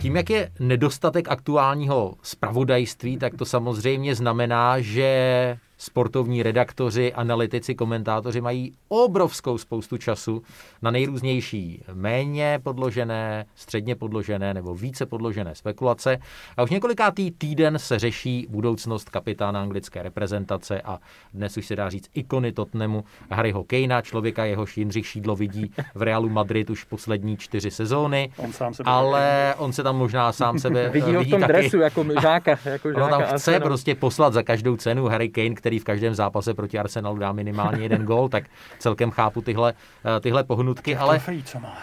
[0.01, 8.41] Tím, jak je nedostatek aktuálního spravodajství, tak to samozřejmě znamená, že sportovní redaktoři, analytici, komentátoři
[8.41, 10.43] mají obrovskou spoustu času
[10.81, 16.17] na nejrůznější méně podložené, středně podložené nebo více podložené spekulace.
[16.57, 20.99] A už několikátý týden se řeší budoucnost kapitána anglické reprezentace a
[21.33, 26.01] dnes už se dá říct ikony Tottenhamu Harryho Kejna, člověka jehož Jindřich Šídlo vidí v
[26.01, 28.31] Realu Madrid už poslední čtyři sezóny.
[28.38, 31.41] On sám sebe ale on se tam možná sám sebe vidí, vidí ho v tom
[31.41, 31.53] taky.
[31.53, 32.59] dresu jako žáka.
[32.65, 36.15] Jako žáka on tam chce prostě poslat za každou cenu Harry Kane, který v každém
[36.15, 38.43] zápase proti Arsenalu dá minimálně jeden gol, tak
[38.80, 41.21] celkem chápu tyhle, eh, tyhle pohnutky, ale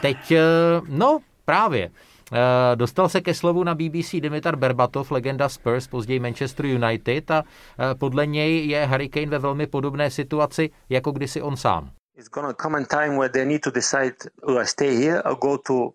[0.03, 0.41] teď, eh,
[0.89, 1.91] no právě,
[2.33, 7.45] eh, Dostal se ke slovu na BBC Dimitar Berbatov, legenda Spurs, později Manchester United a
[7.99, 11.91] podle něj je Harry Kane ve velmi podobné situaci, jako kdysi on sám.
[12.17, 14.15] It's gonna come a time where they need to decide
[14.47, 15.91] do I stay here or go to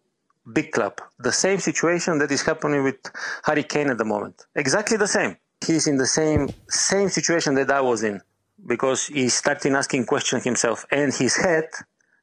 [0.45, 0.93] big club.
[1.23, 2.99] The same situation that is happening with
[3.45, 4.35] Harry Kane at the moment.
[4.55, 8.21] Exactly the same he's in the same same situation that I was in
[8.65, 11.65] because he's starting asking questions himself and his head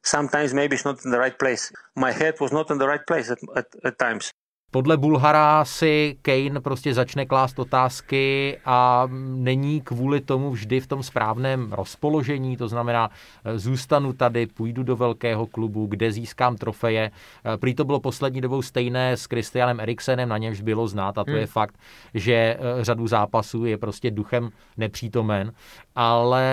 [0.02, 1.72] sometimes maybe it's not in the right place.
[1.96, 4.32] My head was not in the right place at, at, at times.
[4.74, 11.02] Podle Bulhara si Kane prostě začne klást otázky a není kvůli tomu vždy v tom
[11.02, 13.10] správném rozpoložení, to znamená,
[13.44, 17.10] eh, zůstanu tady, půjdu do velkého klubu, kde získám trofeje.
[17.44, 21.24] Eh, prý to bylo poslední dobou stejné s Christianem Eriksenem, na němž bylo znát a
[21.24, 21.40] to hmm.
[21.40, 21.74] je fakt,
[22.14, 25.52] že eh, řadu zápasů je prostě duchem nepřítomen,
[25.94, 26.44] ale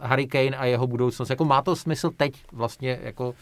[0.00, 3.34] Harry Kane a jeho budoucnost, jako má to smysl teď vlastně jako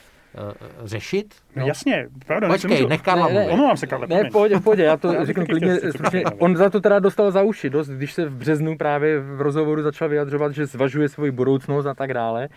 [0.85, 1.35] řešit?
[1.57, 1.67] No.
[1.67, 2.49] Jasně, pravda.
[2.49, 4.07] Počkej, nech Karla ne, Omlouvám se, Karle.
[4.07, 6.25] Ne, pohodě, pohodě, já to řeknu klidně stručně.
[6.25, 9.83] On za to teda dostal za uši dost, když se v březnu právě v rozhovoru
[9.83, 12.49] začal vyjadřovat, že zvažuje svoji budoucnost a tak dále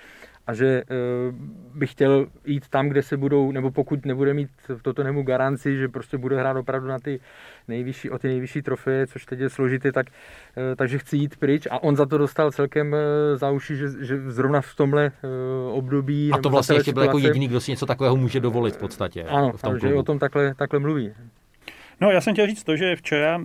[0.49, 1.35] a že uh,
[1.79, 5.87] by chtěl jít tam, kde se budou, nebo pokud nebude mít v Tottenhamu garanci, že
[5.87, 7.19] prostě bude hrát opravdu na ty
[7.67, 11.67] nejvyšší, o ty nejvyšší trofeje, což teď je složité, tak, uh, takže chci jít pryč
[11.71, 12.99] a on za to dostal celkem uh,
[13.35, 15.11] za uši, že, že zrovna v tomhle
[15.71, 16.31] období...
[16.33, 19.23] A to vlastně ještě byl jako jediný, kdo si něco takového může dovolit v podstatě.
[19.23, 21.13] Ano, v tom že o tom takhle, takhle mluví.
[22.01, 23.41] No, já jsem chtěl říct to, že včera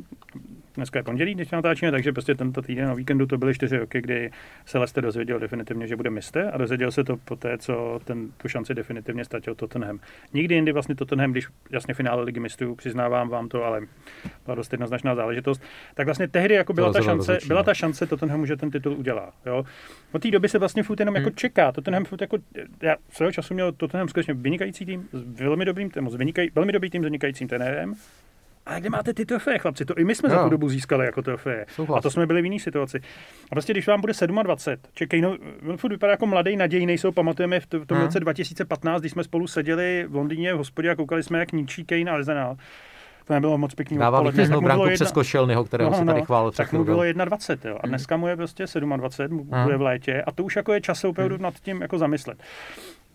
[0.74, 4.00] dneska je pondělí, když natáčíme, takže prostě tento týden na víkendu to byly čtyři roky,
[4.00, 4.30] kdy
[4.66, 8.32] se Leicester dozvěděl definitivně, že bude mistr a dozvěděl se to po té, co ten,
[8.36, 10.00] tu šanci definitivně ztratil Tottenham.
[10.32, 13.80] Nikdy jindy vlastně Tottenham, když jasně finále ligy mistrů, přiznávám vám to, ale
[14.44, 15.62] byla dost jednoznačná záležitost,
[15.94, 19.32] tak vlastně tehdy jako byla, ta šance, byla ta šance Tottenhamu, že ten titul udělá.
[19.46, 19.64] Jo?
[20.12, 21.34] Od té doby se vlastně furt jenom jako hmm.
[21.34, 21.72] jako čeká.
[21.72, 22.38] Tottenham furt jako,
[22.82, 26.90] já svého času měl Tottenham skutečně vynikající tým, s velmi dobrým, s vynikají, velmi dobrý
[26.90, 27.94] tým s vynikajícím trenérem,
[28.66, 29.84] a kde máte ty trofeje, chlapci?
[29.84, 30.34] To i my jsme no.
[30.34, 31.66] za tu dobu získali jako trofeje.
[31.96, 33.00] A to jsme byli v jiné situaci.
[33.50, 35.36] A prostě, když vám bude 27, čekej, no,
[35.76, 38.06] furt vypadá jako mladý, nadějný, jsou pamatujeme v, v tom hmm.
[38.06, 41.84] roce 2015, když jsme spolu seděli v Londýně v hospodě a koukali jsme, jak ničí
[41.84, 42.56] Kane a Arsenal
[43.24, 44.94] to nebylo moc pěkný Dával vítěznou branku jedna...
[44.94, 46.50] přes Košelnyho, kterého no, si tady no, chválil.
[46.50, 47.78] Tak mu bylo 21, jo.
[47.80, 48.64] A dneska mu je prostě
[48.96, 49.64] 27, hmm.
[49.64, 50.22] bude v létě.
[50.22, 51.42] A to už jako je čas opravdu hmm.
[51.42, 52.38] nad tím jako zamyslet.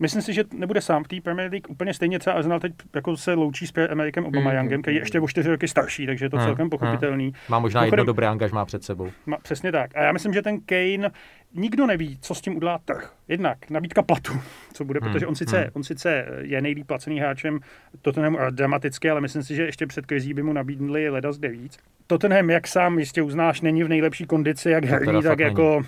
[0.00, 1.70] Myslím si, že nebude sám v té Premier League.
[1.70, 5.02] Úplně stejně třeba Arsenal teď jako se loučí s Amerikem Obama Youngem, mm, který je
[5.02, 7.32] ještě o čtyři roky starší, takže je to celkem pochopitelný.
[7.48, 9.10] Má možná jedno dobré angažmá před sebou.
[9.26, 9.96] Má, přesně tak.
[9.96, 11.10] A já myslím, že ten Kane
[11.54, 13.12] nikdo neví, co s tím udělá trh.
[13.28, 14.32] Jednak nabídka platu,
[14.72, 15.70] co bude, hmm, protože on sice, hmm.
[15.72, 17.60] on sice je nejlíp placený hráčem
[18.02, 21.78] Tottenham dramaticky, ale myslím si, že ještě před krizí by mu nabídli leda zde víc.
[22.06, 25.82] Tottenham, jak sám jistě uznáš, není v nejlepší kondici, jak herní, tak jako,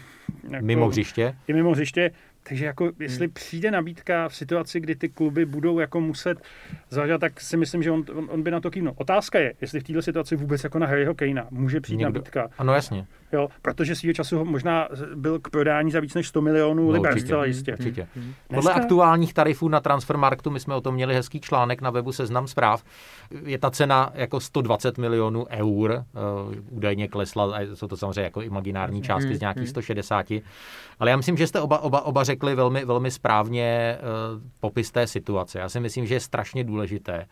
[0.45, 0.61] jako...
[0.61, 1.35] Mimo hřiště?
[1.49, 2.11] I mimo hřiště.
[2.49, 3.33] Takže jako, jestli hmm.
[3.33, 6.43] přijde nabídka v situaci, kdy ty kluby budou jako muset
[6.91, 8.95] zvažovat, tak si myslím, že on, on, on by na to kývnul.
[8.97, 12.13] Otázka je, jestli v této situaci vůbec jako na Harryho Kanea může přijít Někdo.
[12.13, 12.49] nabídka.
[12.59, 13.07] Ano, jasně.
[13.33, 17.21] Jo, protože svýho času možná byl k prodání za víc než 100 milionů no, liber,
[17.21, 17.73] zcela jistě.
[17.73, 18.07] Určitě.
[18.15, 18.25] Hmm.
[18.25, 18.35] hmm.
[18.55, 22.49] Podle aktuálních tarifů na Transfermarktu, my jsme o tom měli hezký článek na webu Seznam
[22.49, 22.85] zpráv,
[23.45, 26.05] je ta cena jako 120 milionů eur,
[26.49, 29.37] uh, údajně klesla, a jsou to samozřejmě jako imaginární částky hmm.
[29.37, 30.41] z nějakých 160, hmm.
[30.99, 35.07] ale já myslím, že jste oba, oba, oba řekli velmi, velmi správně uh, popis té
[35.07, 35.59] situace.
[35.59, 37.27] Já si myslím, že je strašně důležité.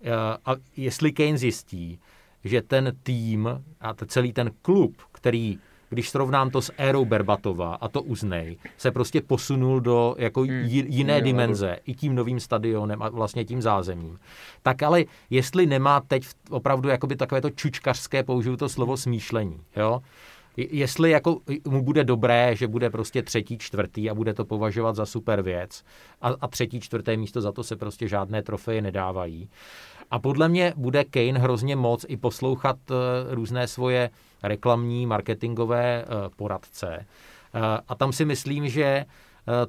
[0.00, 0.10] Uh,
[0.44, 1.98] a jestli Kane zjistí,
[2.44, 3.48] že ten tým
[3.80, 5.58] a celý ten klub, který
[5.90, 10.64] když srovnám to s érou Berbatova, a to uznej, se prostě posunul do jako hmm.
[10.68, 14.18] jiné dimenze i tím novým stadionem a vlastně tím zázemím.
[14.62, 20.00] Tak ale jestli nemá teď opravdu jakoby takové to čučkařské, použiju to slovo smýšlení, jo?
[20.70, 25.06] Jestli jako mu bude dobré, že bude prostě třetí, čtvrtý a bude to považovat za
[25.06, 25.84] super věc
[26.20, 29.48] a, a třetí, čtvrté místo za to se prostě žádné trofeje nedávají.
[30.10, 32.96] A podle mě bude Kane hrozně moc i poslouchat uh,
[33.30, 34.10] různé svoje
[34.42, 37.06] reklamní, marketingové uh, poradce.
[37.54, 39.04] Uh, a tam si myslím, že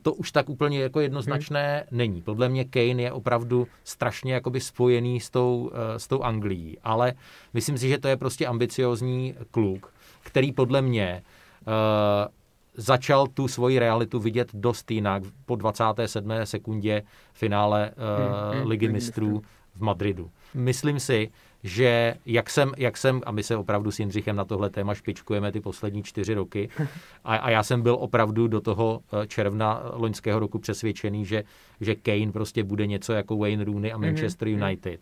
[0.01, 1.97] to už tak úplně jako jednoznačné hmm.
[1.97, 2.21] není.
[2.21, 7.13] Podle mě Kane je opravdu strašně jakoby spojený s tou, s tou Anglií, ale
[7.53, 11.23] myslím si, že to je prostě ambiciozní kluk, který podle mě
[11.67, 11.73] uh,
[12.73, 16.31] začal tu svoji realitu vidět dost jinak po 27.
[16.43, 17.03] sekundě
[17.33, 19.41] finále uh, hmm, Ligy mistrů
[19.75, 20.29] v Madridu.
[20.53, 21.29] Myslím si,
[21.63, 25.51] že jak jsem, jak jsem, a my se opravdu s Jindřichem na tohle téma špičkujeme
[25.51, 26.69] ty poslední čtyři roky,
[27.23, 31.43] a, a já jsem byl opravdu do toho eh, června loňského roku přesvědčený, že,
[31.81, 34.99] že Kane prostě bude něco jako Wayne Rooney a mhm, Manchester mm-hmm.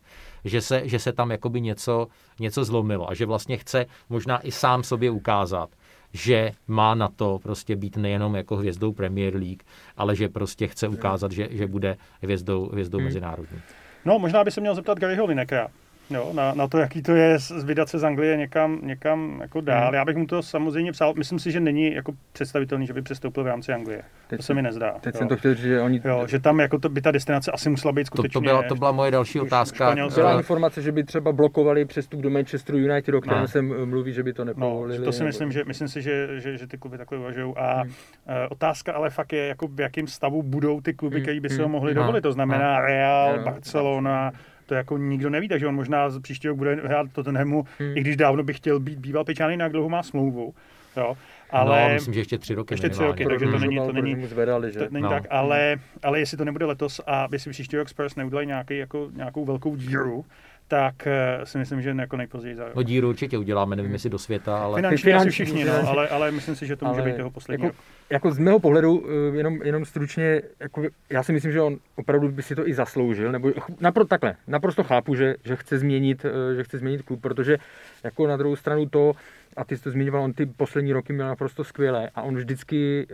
[0.48, 2.08] Že se, že se tam jakoby něco,
[2.40, 5.70] něco zlomilo a že vlastně chce možná i sám sobě ukázat,
[6.14, 9.64] že má na to prostě být nejenom jako hvězdou Premier League,
[9.98, 13.06] ale že prostě chce ukázat, že, že bude hvězdou, hvězdou mm.
[13.06, 13.62] mezinárodní.
[14.06, 15.68] No, možná by se měl zeptat Garyho Linekera,
[16.10, 19.86] jo, na, na, to, jaký to je vydat se z Anglie někam, někam jako dál.
[19.86, 19.94] Hmm.
[19.94, 21.14] Já bych mu to samozřejmě psal.
[21.18, 24.02] Myslím si, že není jako představitelný, že by přestoupil v rámci Anglie.
[24.28, 24.92] Teď to se mi nezdá.
[25.02, 25.18] Teď jo.
[25.18, 26.02] jsem to chtěl říct, že oni...
[26.06, 28.34] Jo, že tam jako to, by ta destinace asi musela být skutečně...
[28.34, 29.96] To, to, byla, to byla moje další otázka.
[30.16, 33.48] Byla informace, že by třeba blokovali přestup do Manchesteru United, o kterém no.
[33.48, 35.00] se mluví, že by to nepovolili.
[35.00, 37.54] No, to si myslím, že, myslím si, že, že, že ty kluby takhle uvažují.
[37.58, 37.90] A hmm.
[37.90, 41.24] uh, otázka ale fakt je, jako v jakém stavu budou ty kluby, hmm.
[41.24, 41.72] které by ho hmm.
[41.72, 42.02] mohli hmm.
[42.02, 42.22] dovolit.
[42.22, 44.32] To znamená Real, Barcelona,
[44.68, 47.98] to jako nikdo neví, takže on možná z příštího bude hrát Tottenhamu, hmm.
[47.98, 50.54] i když dávno by chtěl být býval Pečány, na dlouho má smlouvu.
[50.98, 51.18] Jo.
[51.50, 52.74] Ale, no, myslím, že ještě tři roky.
[52.74, 54.80] Ještě tři roky, takže to není, to není, zvedali, že?
[54.80, 55.10] to není no.
[55.10, 59.10] tak, ale, ale jestli to nebude letos a jestli příští rok Spurs neudělají nějaký, jako,
[59.14, 60.26] nějakou velkou díru,
[60.68, 64.20] tak eh, si myslím, že jako nejpozději za No díru určitě uděláme, nevím jestli do
[64.20, 64.76] světa, ale...
[64.76, 67.32] Finančně, finančně asi všichni, no, ale, ale myslím si, že to může ale být jeho
[67.32, 67.78] poslední jako,
[68.10, 72.32] jako z mého pohledu, eh, jenom, jenom stručně, jako, já si myslím, že on opravdu
[72.32, 76.56] by si to i zasloužil, nebo napro, takhle, naprosto chápu, že, že, chce změnit, eh,
[76.56, 77.58] že chce změnit klub, protože
[78.04, 79.14] jako na druhou stranu to,
[79.58, 83.08] a ty jsi to zmiňoval, on ty poslední roky měl naprosto skvělé a on vždycky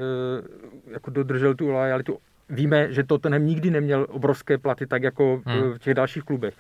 [0.92, 2.18] jako dodržel tu lojalitu.
[2.50, 5.74] Víme, že to ten nikdy neměl obrovské platy, tak jako hmm.
[5.74, 6.54] v těch dalších klubech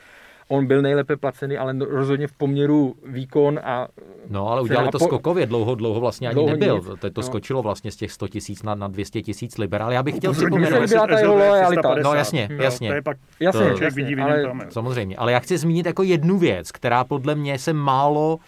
[0.47, 3.87] on byl nejlépe placený, ale no, rozhodně v poměru výkon a...
[4.29, 5.05] No, ale udělali to po...
[5.05, 6.75] skokově, dlouho, dlouho vlastně ani dlouho nebyl.
[6.75, 6.85] Nic.
[6.85, 7.23] To, to no.
[7.23, 10.33] skočilo vlastně z těch 100 tisíc na, na 200 tisíc liber, ale já bych chtěl
[10.33, 10.89] připomenout...
[10.89, 11.95] byla ta jeho lojalita.
[12.03, 12.89] No jasně, jasně.
[12.89, 14.43] To je pak jasně, to, jasně, vidí ale...
[14.69, 18.41] Samozřejmě, ale já chci zmínit jako jednu věc, která podle mě se málo uh,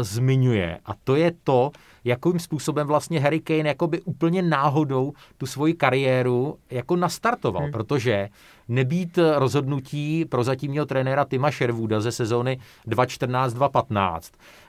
[0.00, 1.70] zmiňuje a to je to,
[2.04, 7.72] jakým způsobem vlastně Harry Kane jakoby úplně náhodou tu svoji kariéru jako nastartoval, hmm.
[7.72, 8.28] protože
[8.68, 14.20] nebýt rozhodnutí prozatímního trenéra Tima Sherwooda ze sezóny 2014-2015,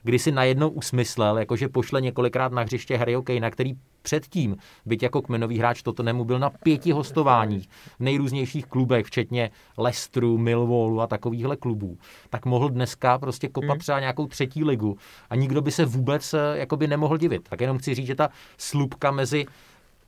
[0.03, 5.21] kdy si najednou usmyslel, jakože pošle několikrát na hřiště Harryho Kanea, který předtím, byť jako
[5.21, 11.57] kmenový hráč Tottenhamu, byl na pěti hostováních v nejrůznějších klubech, včetně Leicesteru, Millwallu a takovýchhle
[11.57, 11.97] klubů,
[12.29, 13.79] tak mohl dneska prostě kopat hmm.
[13.79, 14.97] třeba nějakou třetí ligu
[15.29, 17.49] a nikdo by se vůbec eh, jakoby nemohl divit.
[17.49, 19.45] Tak jenom chci říct, že ta slupka mezi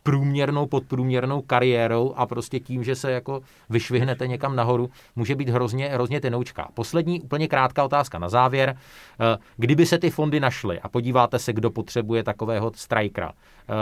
[0.03, 5.89] průměrnou, podprůměrnou kariérou a prostě tím, že se jako vyšvihnete někam nahoru, může být hrozně,
[5.89, 6.69] hrozně tenoučká.
[6.73, 8.75] Poslední úplně krátká otázka na závěr.
[9.19, 13.73] Eh, kdyby se ty fondy našly a podíváte se, kdo potřebuje takového strikera, eh,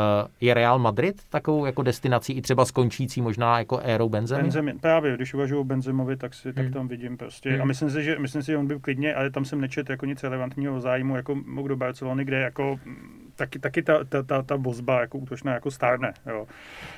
[0.42, 4.42] je Real Madrid takovou jako destinací i třeba skončící možná jako érou Benzemi?
[4.42, 6.56] Benzemi, právě, když uvažuji o Benzemovi, tak, si, hmm.
[6.56, 7.50] tak tam vidím prostě.
[7.52, 7.62] Hmm.
[7.62, 10.06] A myslím si, že, myslím si, že on byl klidně, ale tam jsem nečet jako
[10.06, 12.80] nic relevantního zájmu, jako mohl do Barcelony, kde jako
[13.38, 16.07] taky, taky ta, ta, ta, ta bozba jako útočná jako stárne.
[16.30, 16.48] Jo.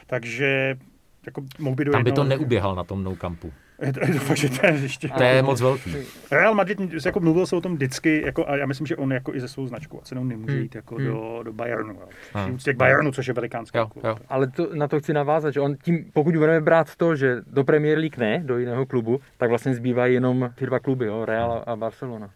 [0.08, 0.78] Takže
[1.26, 3.54] jako mohl by do Tam by to neuběhal na tom no campu.
[3.82, 5.08] Je to, je to, fakt, to je ještě...
[5.08, 5.95] To je moc velký.
[6.32, 9.36] Real Madrid, jako mluvil se o tom vždycky, jako, a já myslím, že on jako
[9.36, 10.62] i ze svou značkou a cenou nemůže hmm.
[10.62, 11.08] jít jako hmm.
[11.08, 12.00] do, do Bayernu.
[12.34, 12.58] Hmm.
[12.58, 14.17] K Bayernu, což je velikánská jo, jo.
[14.30, 17.63] Ale to, na to chci navázat, že on tím, pokud budeme brát to, že do
[17.63, 21.63] Premier League ne, do jiného klubu, tak vlastně zbývají jenom ty dva kluby, jo, Real
[21.67, 22.30] a Barcelona.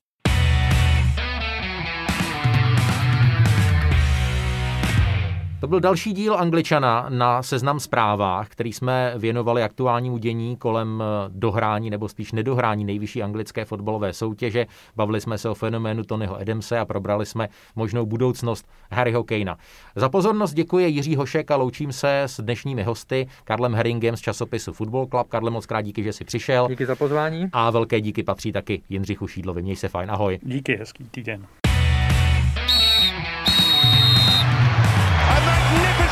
[5.64, 11.30] To byl další díl Angličana na seznam zprávách, který jsme věnovali aktuálnímu dění kolem eh,
[11.30, 14.66] dohrání nebo spíš nedohrání nejvyšší anglické fotbalové soutěže.
[14.96, 19.58] Bavili jsme se o fenoménu Tonyho Edemse a probrali jsme možnou budoucnost Harryho Kanea.
[19.96, 24.74] Za pozornost děkuji Jiří Hošek a loučím se s dnešními hosty Karlem Herringem z časopisu
[24.74, 25.28] Football Club.
[25.28, 26.68] Karle, moc krát díky, že jsi přišel.
[26.68, 27.50] Díky za pozvání.
[27.54, 29.62] A velké díky patří taky Jindřichu Šídlovi.
[29.62, 30.40] Měj se fajn, ahoj.
[30.44, 31.46] Díky, hezký týden.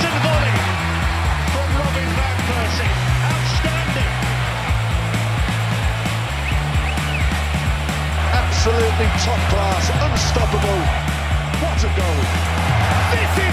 [0.02, 0.56] Certain volley
[1.54, 2.94] from Robin Van Persie.
[3.30, 4.14] Outstanding.
[8.34, 9.84] Absolutely top class.
[10.10, 10.82] Unstoppable.
[11.62, 12.22] What a goal.
[13.14, 13.51] This is